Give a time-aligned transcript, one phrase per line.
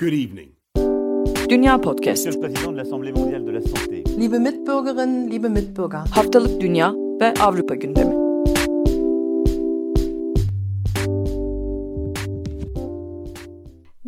[0.00, 0.48] Good evening.
[1.50, 2.26] Dünya Podcast.
[2.26, 4.02] Monsieur le Président de l'Assemblée mondiale de la santé.
[4.16, 6.04] Liebe Mitbürgerinnen, liebe Mitbürger.
[6.10, 8.14] Haftalık Dünya ve Avrupa gündemi.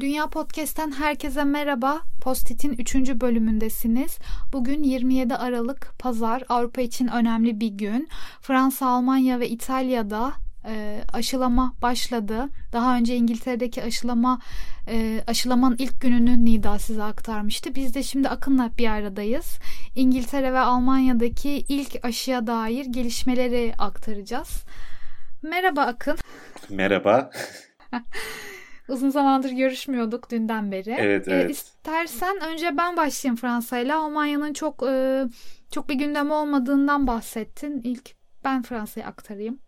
[0.00, 2.00] Dünya Podcast'ten herkese merhaba.
[2.22, 2.94] Postit'in 3.
[3.20, 4.18] bölümündesiniz.
[4.52, 8.08] Bugün 27 Aralık Pazar Avrupa için önemli bir gün.
[8.40, 10.32] Fransa, Almanya ve İtalya'da
[10.64, 12.48] e, aşılama başladı.
[12.72, 14.40] Daha önce İngiltere'deki aşılama
[14.88, 17.74] e, aşılamanın ilk gününü Nida size aktarmıştı.
[17.74, 19.58] Biz de şimdi Akın'la bir aradayız.
[19.94, 24.64] İngiltere ve Almanya'daki ilk aşıya dair gelişmeleri aktaracağız.
[25.42, 26.16] Merhaba Akın.
[26.70, 27.30] Merhaba.
[28.88, 30.90] Uzun zamandır görüşmüyorduk dünden beri.
[30.98, 31.50] Evet, Ee, evet.
[31.50, 33.98] istersen önce ben başlayayım Fransa'yla.
[34.00, 35.24] Almanya'nın çok e,
[35.70, 37.80] çok bir gündem olmadığından bahsettin.
[37.84, 39.58] İlk ben Fransa'ya aktarayım.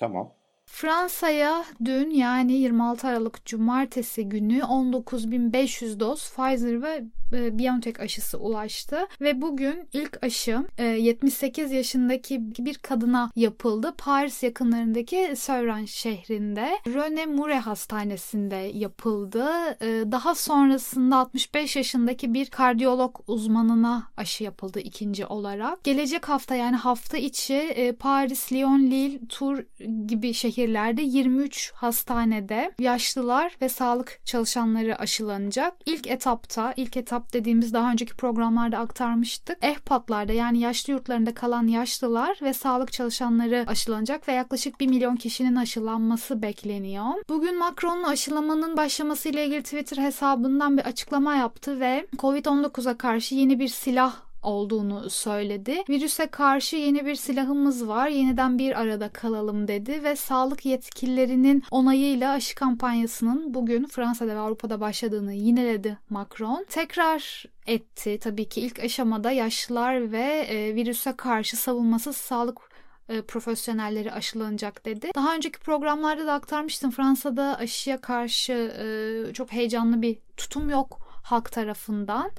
[0.00, 0.32] Tamam.
[0.66, 9.42] Fransa'ya dün yani 26 Aralık Cumartesi günü 19.500 doz Pfizer ve BioNTech aşısı ulaştı ve
[9.42, 13.94] bugün ilk aşı e, 78 yaşındaki bir kadına yapıldı.
[13.98, 19.46] Paris yakınlarındaki Sövren şehrinde René Mure Hastanesi'nde yapıldı.
[19.80, 25.84] E, daha sonrasında 65 yaşındaki bir kardiyolog uzmanına aşı yapıldı ikinci olarak.
[25.84, 29.60] Gelecek hafta yani hafta içi e, Paris, Lyon, Lille, Tours
[30.06, 35.74] gibi şehirlerde 23 hastanede yaşlılar ve sağlık çalışanları aşılanacak.
[35.86, 39.58] İlk etapta, ilk etap dediğimiz daha önceki programlarda aktarmıştık.
[39.62, 45.56] EHPAD'larda yani yaşlı yurtlarında kalan yaşlılar ve sağlık çalışanları aşılanacak ve yaklaşık 1 milyon kişinin
[45.56, 47.06] aşılanması bekleniyor.
[47.28, 53.68] Bugün Macron'un aşılamanın başlamasıyla ilgili Twitter hesabından bir açıklama yaptı ve Covid-19'a karşı yeni bir
[53.68, 55.82] silah olduğunu söyledi.
[55.88, 58.08] Virüse karşı yeni bir silahımız var.
[58.08, 64.80] Yeniden bir arada kalalım dedi ve sağlık yetkililerinin onayıyla aşı kampanyasının bugün Fransa'da ve Avrupa'da
[64.80, 66.66] başladığını yineledi Macron.
[66.68, 72.70] Tekrar etti tabii ki ilk aşamada yaşlılar ve e, virüse karşı savunmasız sağlık
[73.08, 75.10] e, profesyonelleri aşılanacak dedi.
[75.14, 76.90] Daha önceki programlarda da aktarmıştım.
[76.90, 82.30] Fransa'da aşıya karşı e, çok heyecanlı bir tutum yok halk tarafından.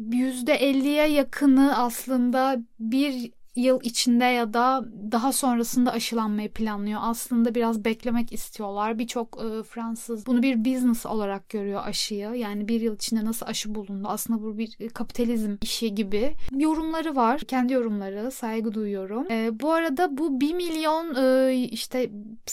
[0.00, 7.00] %50'ye yakını aslında bir yıl içinde ya da daha sonrasında aşılanmayı planlıyor.
[7.02, 8.98] Aslında biraz beklemek istiyorlar.
[8.98, 12.30] Birçok e, Fransız bunu bir business olarak görüyor aşıyı.
[12.34, 14.08] Yani bir yıl içinde nasıl aşı bulundu?
[14.08, 16.34] Aslında bu bir kapitalizm işi gibi.
[16.56, 17.40] Yorumları var.
[17.40, 18.30] Kendi yorumları.
[18.30, 19.30] Saygı duyuyorum.
[19.30, 22.10] E, bu arada bu 1 milyon e, işte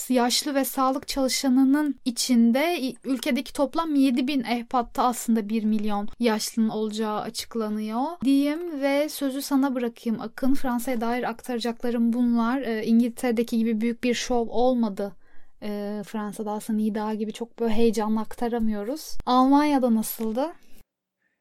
[0.09, 7.21] yaşlı ve sağlık çalışanının içinde ülkedeki toplam 7 bin ehpatta aslında 1 milyon yaşlının olacağı
[7.21, 8.03] açıklanıyor.
[8.23, 10.53] Diyeyim ve sözü sana bırakayım Akın.
[10.93, 12.61] Fransa'ya dair aktaracaklarım bunlar.
[12.61, 15.15] E, İngiltere'deki gibi büyük bir şov olmadı.
[15.61, 19.17] E, Fransa'da aslında Nida gibi çok böyle heyecanla aktaramıyoruz.
[19.25, 20.53] Almanya'da nasıldı?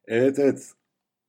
[0.07, 0.73] Evet evet.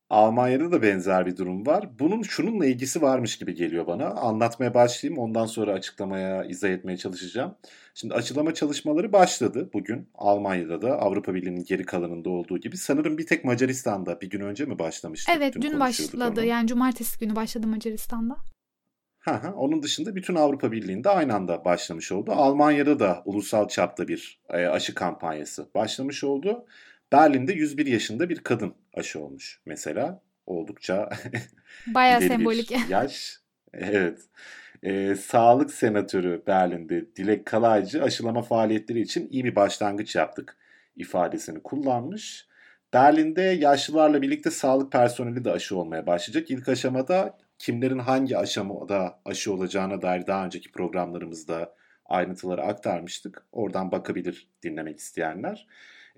[0.09, 1.89] Almanya'da da benzer bir durum var.
[1.99, 4.05] Bunun şununla ilgisi varmış gibi geliyor bana.
[4.05, 5.21] Anlatmaya başlayayım.
[5.21, 7.55] Ondan sonra açıklamaya, izah etmeye çalışacağım.
[7.93, 10.09] Şimdi açıklama çalışmaları başladı bugün.
[10.15, 12.77] Almanya'da da Avrupa Birliği'nin geri kalanında olduğu gibi.
[12.77, 15.31] Sanırım bir tek Macaristan'da bir gün önce mi başlamıştı?
[15.37, 16.41] Evet dün konuşuyorduk başladı.
[16.41, 16.47] onu.
[16.47, 18.35] Yani cumartesi günü başladı Macaristan'da.
[19.55, 22.31] Onun dışında bütün Avrupa Birliği'nde aynı anda başlamış oldu.
[22.31, 26.65] Almanya'da da ulusal çapta bir e, aşı kampanyası başlamış oldu.
[27.15, 30.21] Berlin'de 101 yaşında bir kadın aşı olmuş mesela.
[30.45, 31.09] Oldukça
[31.87, 32.89] Bayağı sembolik.
[32.89, 33.39] yaş.
[33.73, 34.19] Evet.
[34.83, 40.57] Ee, sağlık senatörü Berlin'de Dilek Kalaycı aşılama faaliyetleri için iyi bir başlangıç yaptık
[40.95, 42.47] ifadesini kullanmış.
[42.93, 46.51] Berlin'de yaşlılarla birlikte sağlık personeli de aşı olmaya başlayacak.
[46.51, 53.45] İlk aşamada kimlerin hangi aşamada aşı olacağına dair daha önceki programlarımızda ayrıntıları aktarmıştık.
[53.51, 55.67] Oradan bakabilir dinlemek isteyenler.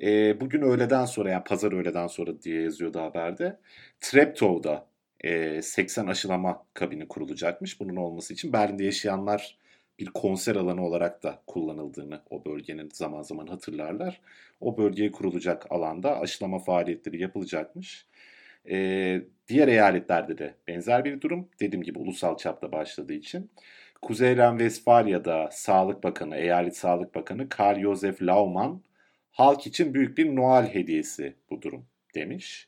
[0.02, 3.60] Ee, bugün öğleden sonra yani pazar öğleden sonra diye yazıyordu haberde.
[4.02, 4.88] Treptow'da
[5.22, 7.80] e, 80 aşılama kabini kurulacakmış.
[7.80, 9.58] Bunun olması için Berlin'de yaşayanlar
[10.00, 14.22] bir konser alanı olarak da kullanıldığını o bölgenin zaman zaman hatırlarlar.
[14.62, 18.08] O bölgeye kurulacak alanda aşılama faaliyetleri yapılacakmış.
[18.70, 21.50] Ee, diğer eyaletlerde de benzer bir durum.
[21.60, 23.52] Dediğim gibi ulusal çapta başladığı için.
[24.02, 28.82] Kuzey Ren-Vesfalya'da Sağlık Bakanı, Eyalet Sağlık Bakanı Karl Josef Laumann
[29.38, 31.86] halk için büyük bir Noel hediyesi bu durum
[32.16, 32.68] demiş.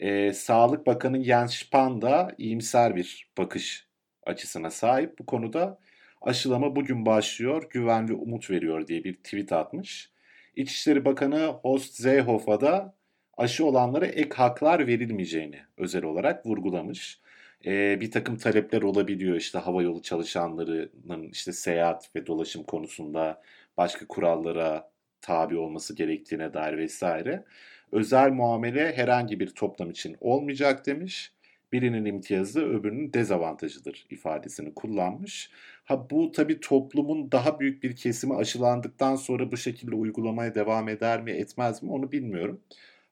[0.00, 3.86] Ee, Sağlık Bakanı Jens Spahn da iyimser bir bakış
[4.26, 5.18] açısına sahip.
[5.18, 5.78] Bu konuda
[6.22, 10.10] aşılama bugün başlıyor, güven ve umut veriyor diye bir tweet atmış.
[10.56, 12.94] İçişleri Bakanı Horst Seehofer da
[13.36, 17.20] aşı olanlara ek haklar verilmeyeceğini özel olarak vurgulamış.
[17.66, 23.42] Ee, bir takım talepler olabiliyor işte havayolu çalışanlarının işte seyahat ve dolaşım konusunda
[23.76, 24.89] başka kurallara
[25.22, 27.44] tabi olması gerektiğine dair vesaire.
[27.92, 31.32] Özel muamele herhangi bir toplam için olmayacak demiş.
[31.72, 35.50] Birinin imtiyazı öbürünün dezavantajıdır ifadesini kullanmış.
[35.84, 41.22] Ha bu tabi toplumun daha büyük bir kesimi aşılandıktan sonra bu şekilde uygulamaya devam eder
[41.22, 42.60] mi etmez mi onu bilmiyorum.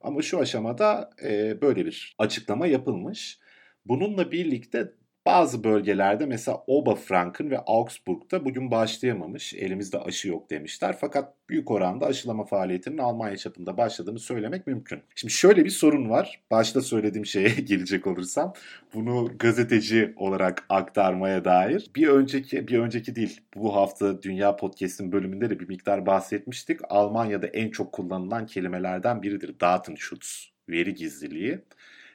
[0.00, 3.38] Ama şu aşamada e, böyle bir açıklama yapılmış.
[3.86, 4.92] Bununla birlikte
[5.28, 9.54] bazı bölgelerde mesela Oberfranken ve Augsburg'da bugün başlayamamış.
[9.54, 10.96] Elimizde aşı yok demişler.
[11.00, 15.02] Fakat büyük oranda aşılama faaliyetinin Almanya çapında başladığını söylemek mümkün.
[15.14, 16.40] Şimdi şöyle bir sorun var.
[16.50, 18.52] Başta söylediğim şeye gelecek olursam
[18.94, 25.50] bunu gazeteci olarak aktarmaya dair bir önceki bir önceki değil bu hafta Dünya Podcast'in bölümünde
[25.50, 26.80] de bir miktar bahsetmiştik.
[26.88, 31.58] Almanya'da en çok kullanılan kelimelerden biridir Datenschutz, veri gizliliği.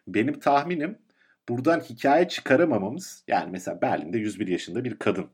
[0.07, 0.98] Benim tahminim
[1.50, 5.30] buradan hikaye çıkaramamamız yani mesela Berlin'de 101 yaşında bir kadın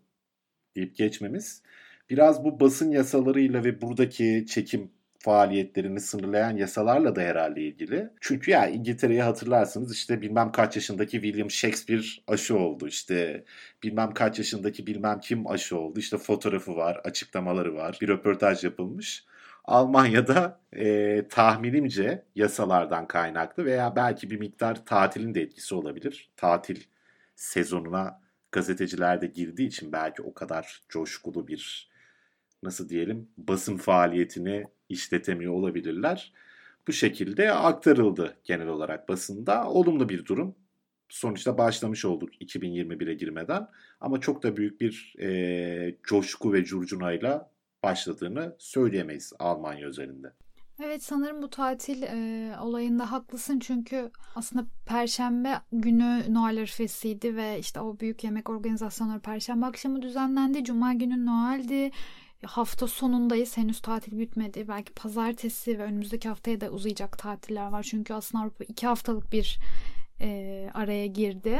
[0.76, 1.64] deyip geçmemiz
[2.10, 8.10] biraz bu basın yasalarıyla ve buradaki çekim faaliyetlerini sınırlayan yasalarla da herhalde ilgili.
[8.22, 13.44] Çünkü ya İngiltere'yi hatırlarsınız işte bilmem kaç yaşındaki William Shakespeare aşı oldu işte
[13.84, 19.26] bilmem kaç yaşındaki bilmem kim aşı oldu işte fotoğrafı var açıklamaları var bir röportaj yapılmış.
[19.66, 26.30] Almanya'da e, tahminimce yasalardan kaynaklı veya belki bir miktar tatilin de etkisi olabilir.
[26.38, 26.82] Tatil
[27.36, 28.22] sezonuna
[28.52, 31.90] gazeteciler de girdiği için belki o kadar coşkulu bir
[32.64, 36.34] nasıl diyelim basın faaliyetini işletemiyor olabilirler.
[36.88, 39.70] Bu şekilde aktarıldı genel olarak basında.
[39.70, 40.56] Olumlu bir durum.
[41.10, 43.68] Sonuçta başlamış olduk 2021'e girmeden
[44.02, 47.52] ama çok da büyük bir e, coşku ve curcunayla
[47.84, 50.34] başladığını söyleyemeyiz Almanya özelinde.
[50.84, 57.80] Evet sanırım bu tatil e, olayında haklısın çünkü aslında Perşembe günü Noel arifesiydi ve işte
[57.80, 60.64] o büyük yemek organizasyonları Perşembe akşamı düzenlendi.
[60.64, 61.92] Cuma günü Noel'di.
[62.46, 63.58] Hafta sonundayız.
[63.58, 64.68] Henüz tatil bitmedi.
[64.68, 67.84] Belki pazartesi ve önümüzdeki haftaya da uzayacak tatiller var.
[67.84, 69.60] Çünkü aslında Avrupa iki haftalık bir
[70.22, 71.60] e, araya girdi.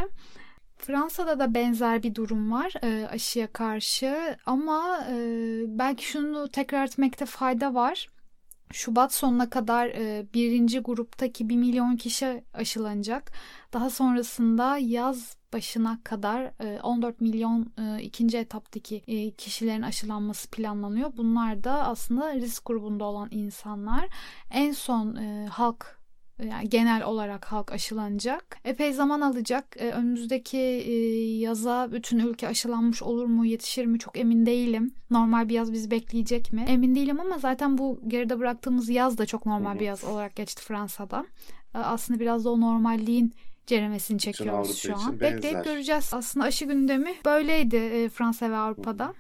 [0.80, 5.16] Fransa'da da benzer bir durum var e, aşıya karşı ama e,
[5.68, 8.08] belki şunu tekrar etmekte fayda var.
[8.72, 13.32] Şubat sonuna kadar e, birinci gruptaki 1 milyon kişi aşılanacak.
[13.74, 21.12] Daha sonrasında yaz başına kadar e, 14 milyon e, ikinci etaptaki e, kişilerin aşılanması planlanıyor.
[21.18, 24.08] Bunlar da aslında risk grubunda olan insanlar.
[24.52, 25.99] En son e, halk
[26.44, 28.58] yani genel olarak halk aşılanacak.
[28.66, 29.66] Epey zaman alacak.
[29.78, 30.94] Ee, önümüzdeki e,
[31.38, 34.94] yaza bütün ülke aşılanmış olur mu, yetişir mi çok emin değilim.
[35.12, 36.66] Normal bir yaz bizi bekleyecek mi?
[36.68, 40.64] Emin değilim ama zaten bu geride bıraktığımız yaz da çok normal bir yaz olarak geçti
[40.64, 41.26] Fransa'da.
[41.76, 43.34] Ee, aslında biraz da o normalliğin
[43.68, 45.20] ceremesini çekiyoruz şu an.
[45.20, 46.10] Bekleyip göreceğiz.
[46.14, 49.14] Aslında aşı gündemi böyleydi e, Fransa ve Avrupa'da.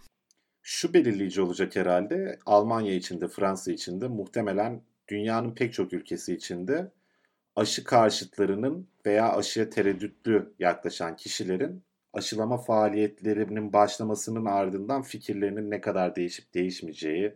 [0.61, 2.39] Şu belirleyici olacak herhalde.
[2.45, 6.91] Almanya içinde, Fransa içinde muhtemelen dünyanın pek çok ülkesi içinde
[7.55, 16.53] aşı karşıtlarının veya aşıya tereddütlü yaklaşan kişilerin aşılama faaliyetlerinin başlamasının ardından fikirlerinin ne kadar değişip
[16.53, 17.35] değişmeyeceği,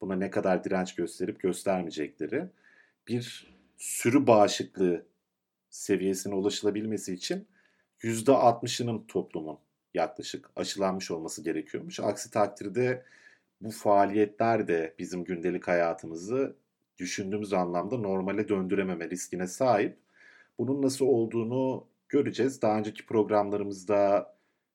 [0.00, 2.44] buna ne kadar direnç gösterip göstermeyecekleri
[3.08, 5.06] bir sürü bağışıklığı
[5.70, 7.48] seviyesine ulaşılabilmesi için
[8.00, 9.58] %60'ının toplumun
[9.94, 12.00] yaklaşık aşılanmış olması gerekiyormuş.
[12.00, 13.04] Aksi takdirde
[13.60, 16.56] bu faaliyetler de bizim gündelik hayatımızı
[16.98, 19.98] düşündüğümüz anlamda normale döndürememe riskine sahip.
[20.58, 22.62] Bunun nasıl olduğunu göreceğiz.
[22.62, 24.34] Daha önceki programlarımızda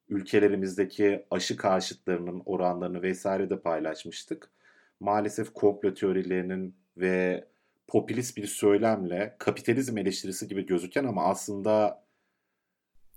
[0.10, 4.52] ülkelerimizdeki aşı karşıtlarının oranlarını vesaire de paylaşmıştık.
[5.00, 7.48] Maalesef komplo teorilerinin ve
[7.88, 12.04] popülist bir söylemle kapitalizm eleştirisi gibi gözüken ama aslında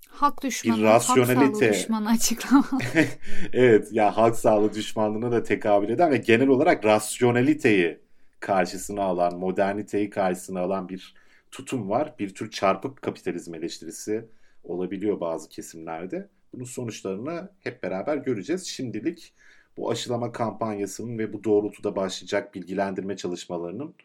[0.07, 1.53] Halk düşmanı, bir rasyonelite.
[1.53, 2.79] sağlığı düşmanı açıklama.
[3.53, 8.02] evet ya halk sağlığı düşmanlığına da tekabül eden ve genel olarak rasyoneliteyi
[8.43, 11.15] karşısına alan, moderniteyi karşısına alan bir
[11.51, 12.15] tutum var.
[12.19, 14.29] Bir tür çarpık kapitalizm eleştirisi
[14.63, 16.29] olabiliyor bazı kesimlerde.
[16.53, 18.65] Bunun sonuçlarını hep beraber göreceğiz.
[18.65, 19.33] Şimdilik
[19.77, 23.95] bu aşılama kampanyasının ve bu doğrultuda başlayacak bilgilendirme çalışmalarının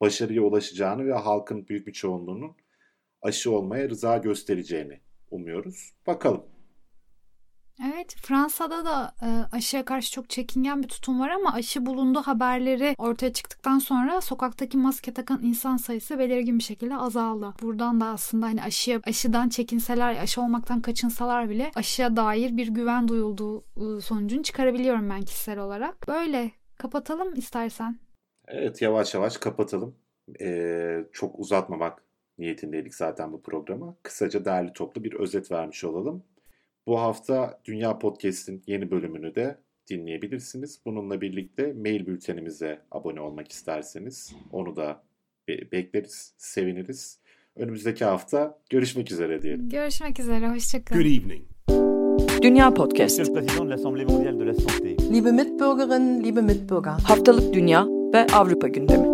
[0.00, 2.56] başarıya ulaşacağını ve halkın büyük bir çoğunluğunun
[3.22, 5.00] aşı olmaya rıza göstereceğini
[5.30, 5.92] umuyoruz.
[6.06, 6.51] Bakalım.
[8.02, 12.94] Evet Fransa'da da e, aşıya karşı çok çekingen bir tutum var ama aşı bulundu haberleri
[12.98, 17.54] ortaya çıktıktan sonra sokaktaki maske takan insan sayısı belirgin bir şekilde azaldı.
[17.62, 23.08] Buradan da aslında hani aşıya, aşıdan çekinseler, aşı olmaktan kaçınsalar bile aşıya dair bir güven
[23.08, 26.08] duyulduğu e, sonucunu çıkarabiliyorum ben kişisel olarak.
[26.08, 27.98] Böyle kapatalım istersen.
[28.48, 29.94] Evet yavaş yavaş kapatalım.
[30.40, 32.02] Ee, çok uzatmamak
[32.38, 33.96] niyetindeydik zaten bu programa.
[34.02, 36.24] Kısaca derli toplu bir özet vermiş olalım.
[36.86, 39.58] Bu hafta Dünya Podcast'in yeni bölümünü de
[39.90, 40.80] dinleyebilirsiniz.
[40.86, 45.02] Bununla birlikte mail bültenimize abone olmak isterseniz onu da
[45.48, 47.18] bekleriz, seviniriz.
[47.56, 49.68] Önümüzdeki hafta görüşmek üzere diyelim.
[49.68, 51.02] Görüşmek üzere, hoşçakalın.
[51.02, 51.42] Good evening.
[52.42, 53.18] Dünya Podcast.
[53.18, 55.12] Monsieur le Président de l'Assemblée mondiale de la santé.
[55.12, 56.92] Liebe Mitbürgerinnen, liebe Mitbürger.
[56.92, 59.11] Haftalık Dünya ve Avrupa gündemi.